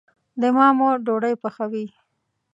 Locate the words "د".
0.41-0.43